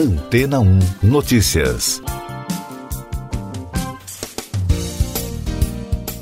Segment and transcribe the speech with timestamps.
[0.00, 2.02] Antena 1 Notícias.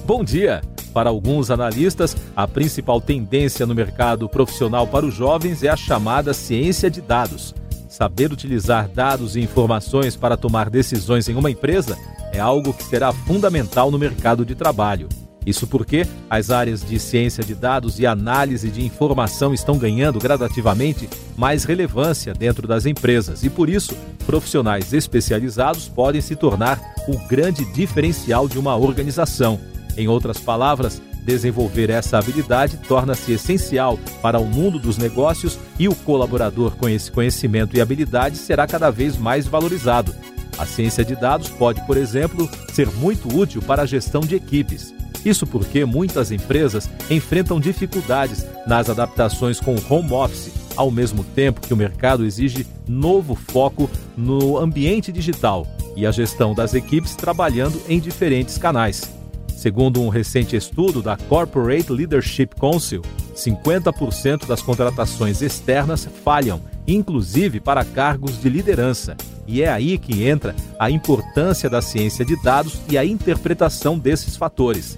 [0.04, 0.60] Bom dia!
[0.92, 6.34] Para alguns analistas, a principal tendência no mercado profissional para os jovens é a chamada
[6.34, 7.54] ciência de dados.
[7.88, 11.96] Saber utilizar dados e informações para tomar decisões em uma empresa
[12.32, 15.08] é algo que será fundamental no mercado de trabalho.
[15.46, 21.08] Isso porque as áreas de ciência de dados e análise de informação estão ganhando gradativamente
[21.36, 23.96] mais relevância dentro das empresas e, por isso,
[24.26, 29.58] profissionais especializados podem se tornar o grande diferencial de uma organização.
[29.96, 35.94] Em outras palavras, desenvolver essa habilidade torna-se essencial para o mundo dos negócios e o
[35.94, 40.14] colaborador com esse conhecimento e habilidade será cada vez mais valorizado.
[40.58, 44.97] A ciência de dados pode, por exemplo, ser muito útil para a gestão de equipes.
[45.24, 51.60] Isso porque muitas empresas enfrentam dificuldades nas adaptações com o home office, ao mesmo tempo
[51.60, 57.80] que o mercado exige novo foco no ambiente digital e a gestão das equipes trabalhando
[57.88, 59.12] em diferentes canais.
[59.56, 63.02] Segundo um recente estudo da Corporate Leadership Council,
[63.34, 69.16] 50% das contratações externas falham, inclusive para cargos de liderança.
[69.48, 74.36] E é aí que entra a importância da ciência de dados e a interpretação desses
[74.36, 74.96] fatores.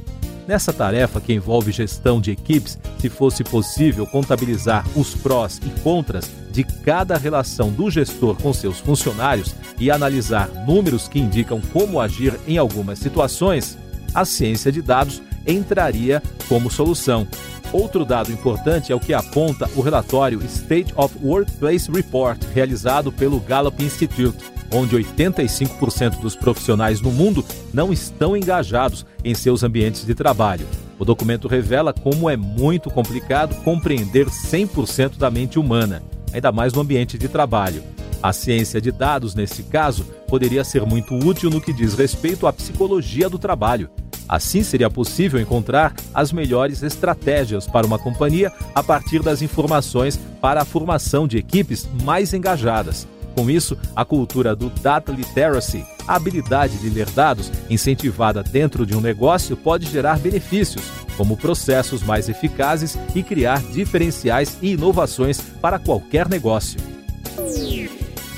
[0.50, 6.28] Nessa tarefa que envolve gestão de equipes, se fosse possível contabilizar os prós e contras
[6.50, 12.34] de cada relação do gestor com seus funcionários e analisar números que indicam como agir
[12.48, 13.78] em algumas situações,
[14.12, 17.28] a ciência de dados entraria como solução.
[17.72, 23.38] Outro dado importante é o que aponta o relatório State of Workplace Report, realizado pelo
[23.38, 30.14] Gallup Institute onde 85% dos profissionais no mundo não estão engajados em seus ambientes de
[30.14, 30.66] trabalho.
[30.98, 36.80] O documento revela como é muito complicado compreender 100% da mente humana, ainda mais no
[36.80, 37.82] ambiente de trabalho.
[38.22, 42.52] A ciência de dados, nesse caso, poderia ser muito útil no que diz respeito à
[42.52, 43.88] psicologia do trabalho.
[44.28, 50.62] Assim, seria possível encontrar as melhores estratégias para uma companhia a partir das informações para
[50.62, 53.08] a formação de equipes mais engajadas.
[53.34, 58.96] Com isso, a cultura do data literacy, a habilidade de ler dados incentivada dentro de
[58.96, 60.84] um negócio, pode gerar benefícios,
[61.16, 66.80] como processos mais eficazes e criar diferenciais e inovações para qualquer negócio.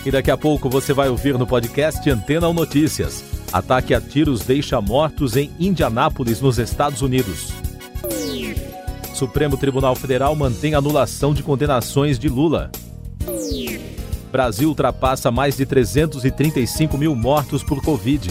[0.04, 3.24] E daqui a pouco você vai ouvir no podcast Antena ou Notícias.
[3.52, 7.52] Ataque a tiros deixa mortos em Indianápolis, nos Estados Unidos.
[9.14, 12.70] Supremo Tribunal Federal mantém anulação de condenações de Lula.
[14.32, 18.30] Brasil ultrapassa mais de 335 mil mortos por Covid.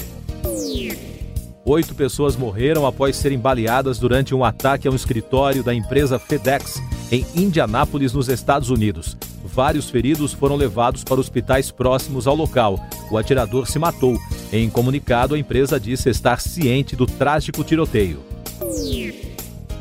[1.64, 6.82] Oito pessoas morreram após serem baleadas durante um ataque a um escritório da empresa FedEx
[7.12, 9.16] em Indianápolis, nos Estados Unidos.
[9.46, 12.80] Vários feridos foram levados para hospitais próximos ao local.
[13.12, 14.18] O atirador se matou.
[14.52, 18.32] Em comunicado, a empresa disse estar ciente do trágico tiroteio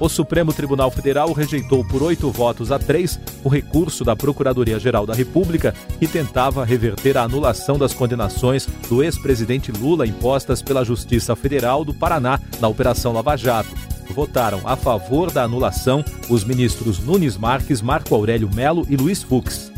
[0.00, 5.14] o Supremo Tribunal Federal rejeitou por oito votos a três o recurso da Procuradoria-Geral da
[5.14, 11.84] República que tentava reverter a anulação das condenações do ex-presidente Lula impostas pela Justiça Federal
[11.84, 13.70] do Paraná na Operação Lava Jato.
[14.14, 19.70] Votaram a favor da anulação os ministros Nunes Marques, Marco Aurélio Melo e Luiz Fux.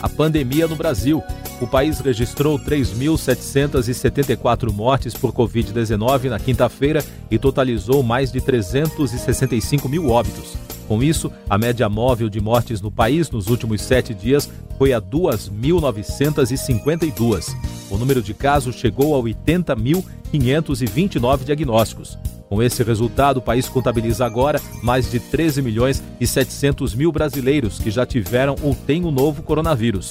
[0.00, 1.22] A pandemia no Brasil
[1.60, 10.10] o país registrou 3.774 mortes por Covid-19 na quinta-feira e totalizou mais de 365 mil
[10.10, 10.58] óbitos.
[10.86, 15.00] Com isso, a média móvel de mortes no país nos últimos sete dias foi a
[15.00, 17.56] 2.952.
[17.90, 22.16] O número de casos chegou a 80.529 diagnósticos.
[22.48, 27.80] Com esse resultado, o país contabiliza agora mais de 13 milhões e 700 mil brasileiros
[27.80, 30.10] que já tiveram ou têm o novo coronavírus.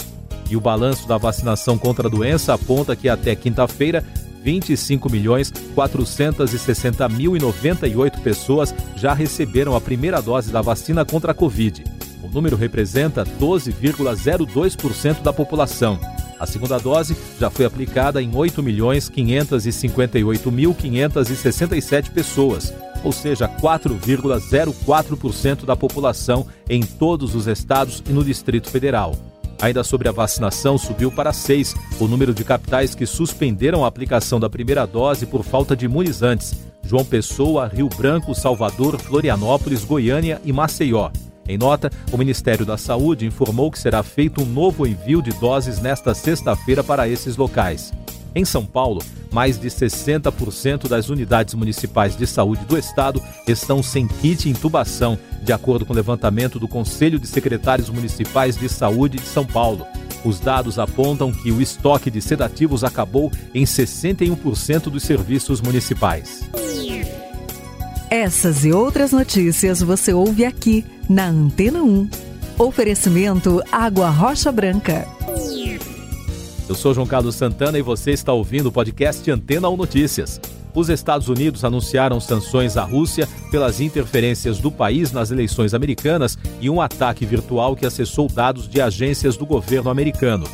[0.49, 4.01] E o balanço da vacinação contra a doença aponta que até quinta-feira,
[4.43, 11.31] 25 milhões 460 mil e 98 pessoas já receberam a primeira dose da vacina contra
[11.31, 11.83] a Covid.
[12.23, 15.99] O número representa 12,02% da população.
[16.39, 22.71] A segunda dose já foi aplicada em 8 milhões 558 mil 567 pessoas,
[23.03, 29.15] ou seja, 4,04% da população em todos os estados e no Distrito Federal.
[29.61, 34.39] Ainda sobre a vacinação, subiu para seis o número de capitais que suspenderam a aplicação
[34.39, 36.53] da primeira dose por falta de imunizantes:
[36.83, 41.09] João Pessoa, Rio Branco, Salvador, Florianópolis, Goiânia e Maceió.
[41.47, 45.79] Em nota, o Ministério da Saúde informou que será feito um novo envio de doses
[45.79, 47.93] nesta sexta-feira para esses locais.
[48.35, 49.01] Em São Paulo,
[49.31, 55.53] mais de 60% das unidades municipais de saúde do estado estão sem kit intubação, de
[55.53, 59.87] acordo com o levantamento do Conselho de Secretários Municipais de Saúde de São Paulo.
[60.25, 66.41] Os dados apontam que o estoque de sedativos acabou em 61% dos serviços municipais.
[68.09, 72.09] Essas e outras notícias você ouve aqui na Antena 1.
[72.57, 75.07] Oferecimento Água Rocha Branca.
[76.67, 80.41] Eu sou João Carlos Santana e você está ouvindo o podcast Antena 1 Notícias.
[80.73, 86.67] Os Estados Unidos anunciaram sanções à Rússia pelas interferências do país nas eleições americanas e
[86.67, 90.47] um ataque virtual que acessou dados de agências do governo americano.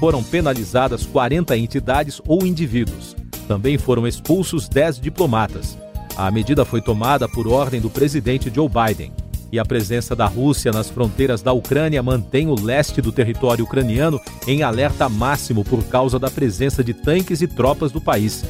[0.00, 3.14] Foram penalizadas 40 entidades ou indivíduos.
[3.46, 5.76] Também foram expulsos 10 diplomatas.
[6.16, 9.12] A medida foi tomada por ordem do presidente Joe Biden.
[9.50, 14.20] E a presença da Rússia nas fronteiras da Ucrânia mantém o leste do território ucraniano
[14.46, 18.44] em alerta máximo por causa da presença de tanques e tropas do país.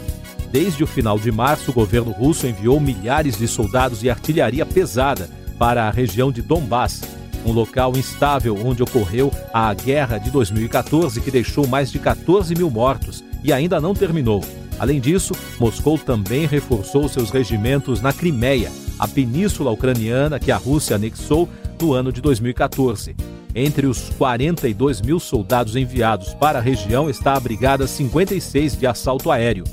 [0.50, 5.28] Desde o final de março, o governo russo enviou milhares de soldados e artilharia pesada
[5.58, 7.02] para a região de Donbass,
[7.44, 12.70] um local instável onde ocorreu a guerra de 2014 que deixou mais de 14 mil
[12.70, 14.42] mortos e ainda não terminou.
[14.78, 20.96] Além disso, Moscou também reforçou seus regimentos na Crimeia, a península ucraniana que a Rússia
[20.96, 21.48] anexou
[21.80, 23.16] no ano de 2014.
[23.54, 29.30] Entre os 42 mil soldados enviados para a região está a Brigada 56 de Assalto
[29.30, 29.64] Aéreo.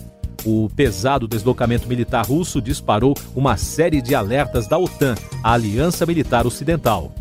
[0.45, 6.45] O pesado deslocamento militar russo disparou uma série de alertas da OTAN, a Aliança Militar
[6.45, 7.11] Ocidental.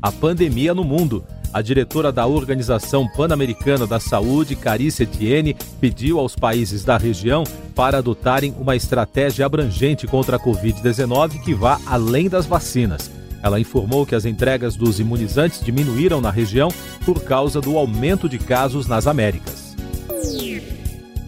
[0.00, 1.24] A pandemia no mundo.
[1.52, 7.42] A diretora da Organização Pan-Americana da Saúde, Carice Etienne, pediu aos países da região
[7.74, 13.10] para adotarem uma estratégia abrangente contra a Covid-19 que vá além das vacinas.
[13.42, 16.72] Ela informou que as entregas dos imunizantes diminuíram na região
[17.04, 19.74] por causa do aumento de casos nas Américas.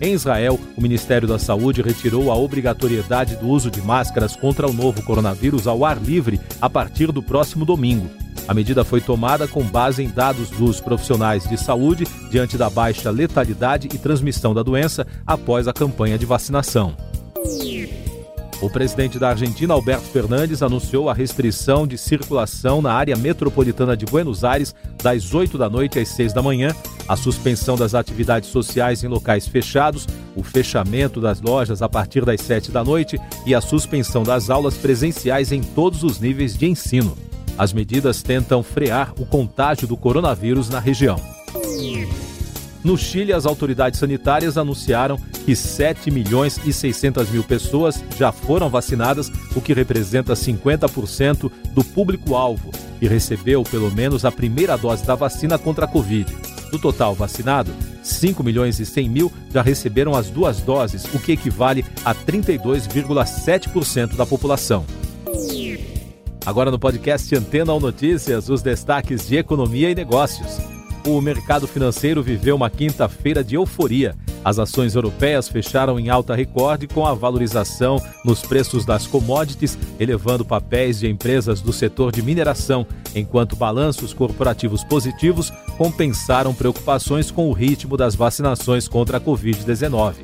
[0.00, 4.72] Em Israel, o Ministério da Saúde retirou a obrigatoriedade do uso de máscaras contra o
[4.72, 8.21] novo coronavírus ao ar livre a partir do próximo domingo.
[8.48, 13.10] A medida foi tomada com base em dados dos profissionais de saúde diante da baixa
[13.10, 16.96] letalidade e transmissão da doença após a campanha de vacinação.
[18.60, 24.06] O presidente da Argentina, Alberto Fernandes, anunciou a restrição de circulação na área metropolitana de
[24.06, 24.72] Buenos Aires
[25.02, 26.72] das 8 da noite às 6 da manhã,
[27.08, 30.06] a suspensão das atividades sociais em locais fechados,
[30.36, 34.76] o fechamento das lojas a partir das 7 da noite e a suspensão das aulas
[34.76, 37.16] presenciais em todos os níveis de ensino.
[37.56, 41.20] As medidas tentam frear o contágio do coronavírus na região.
[42.84, 48.68] No Chile, as autoridades sanitárias anunciaram que 7 milhões e 600 mil pessoas já foram
[48.68, 55.14] vacinadas, o que representa 50% do público-alvo e recebeu pelo menos a primeira dose da
[55.14, 56.26] vacina contra a Covid.
[56.72, 57.70] Do total vacinado,
[58.02, 64.16] 5 milhões e 100 mil já receberam as duas doses, o que equivale a 32,7%
[64.16, 64.84] da população.
[66.44, 70.58] Agora no podcast Antena ou Notícias, os destaques de economia e negócios
[71.06, 74.14] o mercado financeiro viveu uma quinta-feira de euforia.
[74.44, 80.44] As ações europeias fecharam em alta recorde com a valorização nos preços das commodities, elevando
[80.44, 87.52] papéis de empresas do setor de mineração, enquanto balanços corporativos positivos compensaram preocupações com o
[87.52, 90.14] ritmo das vacinações contra a Covid-19.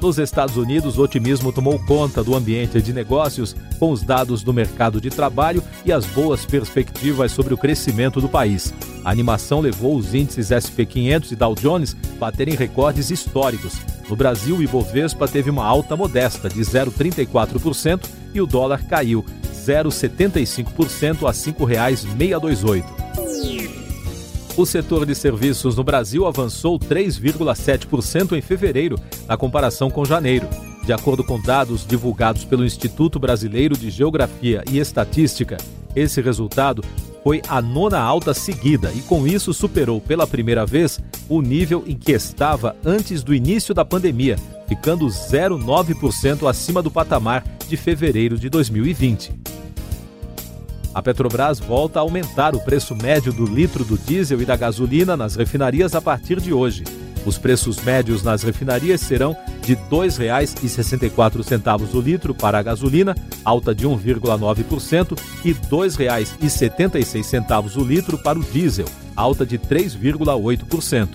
[0.00, 4.52] Nos Estados Unidos, o otimismo tomou conta do ambiente de negócios, com os dados do
[4.52, 8.72] mercado de trabalho e as boas perspectivas sobre o crescimento do país.
[9.04, 13.74] A animação levou os índices SP500 e Dow Jones a baterem recordes históricos.
[14.08, 18.00] No Brasil, o Ibovespa teve uma alta modesta de 0,34%
[18.32, 23.59] e o dólar caiu 0,75% a R$ 5,628.
[24.60, 30.46] O setor de serviços no Brasil avançou 3,7% em fevereiro, na comparação com janeiro.
[30.84, 35.56] De acordo com dados divulgados pelo Instituto Brasileiro de Geografia e Estatística,
[35.96, 36.84] esse resultado
[37.24, 41.96] foi a nona alta seguida e, com isso, superou pela primeira vez o nível em
[41.96, 44.36] que estava antes do início da pandemia,
[44.68, 49.32] ficando 0,9% acima do patamar de fevereiro de 2020.
[50.92, 55.16] A Petrobras volta a aumentar o preço médio do litro do diesel e da gasolina
[55.16, 56.82] nas refinarias a partir de hoje.
[57.24, 63.72] Os preços médios nas refinarias serão de R$ 2,64 o litro para a gasolina, alta
[63.74, 71.08] de 1,9%, e R$ 2,76 o litro para o diesel, alta de 3,8%.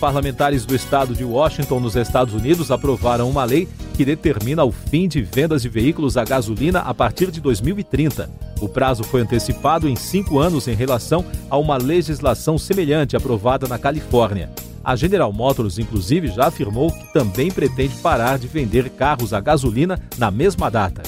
[0.00, 3.68] Parlamentares do estado de Washington, nos Estados Unidos, aprovaram uma lei
[4.00, 8.30] que determina o fim de vendas de veículos a gasolina a partir de 2030.
[8.58, 13.78] O prazo foi antecipado em cinco anos em relação a uma legislação semelhante aprovada na
[13.78, 14.48] Califórnia.
[14.82, 20.00] A General Motors, inclusive, já afirmou que também pretende parar de vender carros a gasolina
[20.16, 21.02] na mesma data.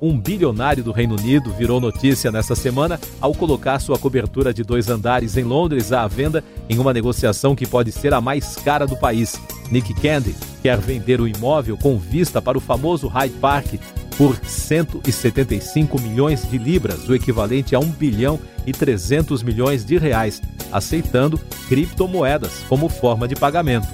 [0.00, 4.88] Um bilionário do Reino Unido virou notícia nesta semana ao colocar sua cobertura de dois
[4.88, 8.96] andares em Londres à venda em uma negociação que pode ser a mais cara do
[8.96, 9.38] país.
[9.70, 10.34] Nick Candy
[10.66, 13.74] quer vender o imóvel com vista para o famoso Hyde Park
[14.18, 20.42] por 175 milhões de libras, o equivalente a 1 bilhão e 300 milhões de reais,
[20.72, 23.86] aceitando criptomoedas como forma de pagamento.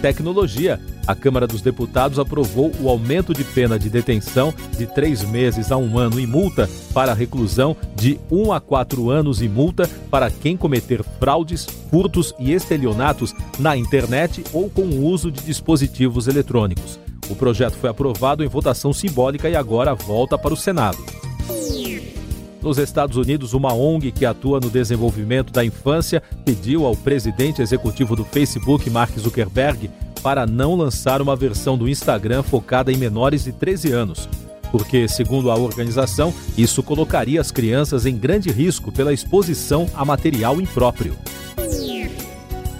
[0.00, 0.78] Tecnologia.
[1.10, 5.76] A Câmara dos Deputados aprovou o aumento de pena de detenção de três meses a
[5.76, 10.56] um ano e multa para reclusão de um a quatro anos e multa para quem
[10.56, 17.00] cometer fraudes, furtos e estelionatos na internet ou com o uso de dispositivos eletrônicos.
[17.28, 20.98] O projeto foi aprovado em votação simbólica e agora volta para o Senado.
[22.62, 28.14] Nos Estados Unidos, uma ONG que atua no desenvolvimento da infância pediu ao presidente executivo
[28.14, 29.90] do Facebook, Mark Zuckerberg,
[30.22, 34.28] para não lançar uma versão do Instagram focada em menores de 13 anos.
[34.70, 40.60] Porque, segundo a organização, isso colocaria as crianças em grande risco pela exposição a material
[40.60, 41.16] impróprio.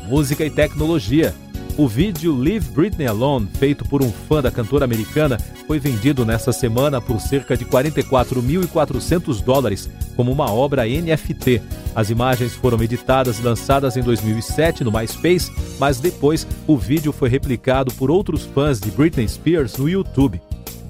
[0.07, 1.35] Música e tecnologia.
[1.81, 6.53] O vídeo Leave Britney Alone, feito por um fã da cantora americana, foi vendido nesta
[6.53, 11.63] semana por cerca de 44.400 dólares como uma obra NFT.
[11.95, 17.31] As imagens foram editadas e lançadas em 2007 no MySpace, mas depois o vídeo foi
[17.31, 20.39] replicado por outros fãs de Britney Spears no YouTube.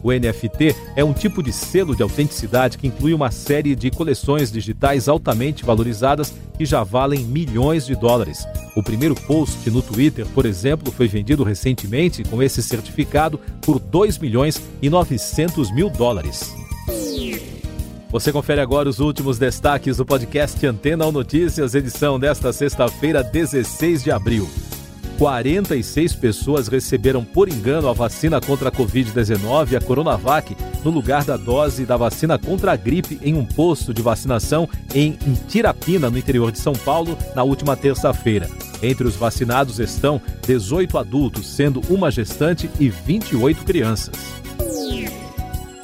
[0.02, 4.50] O NFT é um tipo de selo de autenticidade que inclui uma série de coleções
[4.50, 8.46] digitais altamente valorizadas que já valem milhões de dólares.
[8.76, 14.18] O primeiro post no Twitter, por exemplo, foi vendido recentemente com esse certificado por 2
[14.18, 16.54] milhões e 900 mil dólares.
[18.10, 24.02] Você confere agora os últimos destaques do podcast Antena ou Notícias, edição desta sexta-feira, 16
[24.02, 24.48] de abril.
[25.20, 31.36] 46 pessoas receberam por engano a vacina contra a Covid-19, a Coronavac, no lugar da
[31.36, 36.50] dose da vacina contra a gripe em um posto de vacinação em Tirapina, no interior
[36.50, 38.48] de São Paulo, na última terça-feira.
[38.82, 44.16] Entre os vacinados estão 18 adultos, sendo uma gestante e 28 crianças.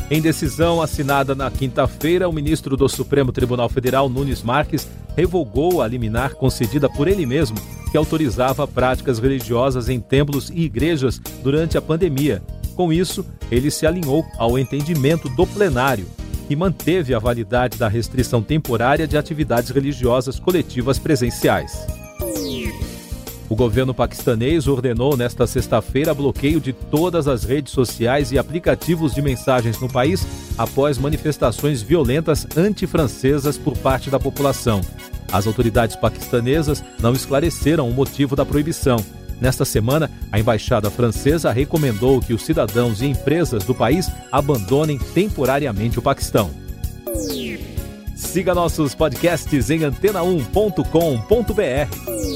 [0.09, 5.89] Em decisão assinada na quinta-feira, o ministro do Supremo Tribunal Federal, Nunes Marques, revogou a
[5.89, 7.57] liminar concedida por ele mesmo
[7.91, 12.41] que autorizava práticas religiosas em templos e igrejas durante a pandemia.
[12.77, 16.07] Com isso, ele se alinhou ao entendimento do plenário,
[16.47, 21.85] que manteve a validade da restrição temporária de atividades religiosas coletivas presenciais.
[23.49, 29.23] O governo paquistanês ordenou nesta sexta-feira bloqueio de todas as redes sociais e aplicativos de
[29.23, 30.27] mensagens no país
[30.59, 34.81] após manifestações violentas antifrancesas por parte da população.
[35.31, 38.97] As autoridades paquistanesas não esclareceram o motivo da proibição.
[39.41, 45.99] Nesta semana, a embaixada francesa recomendou que os cidadãos e empresas do país abandonem temporariamente
[45.99, 46.51] o Paquistão.
[48.17, 52.36] Siga nossos podcasts em antena1.com.br.